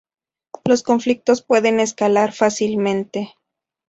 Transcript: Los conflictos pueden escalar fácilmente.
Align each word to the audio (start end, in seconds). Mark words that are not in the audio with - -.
Los 0.65 0.81
conflictos 0.81 1.43
pueden 1.43 1.79
escalar 1.79 2.31
fácilmente. 2.33 3.35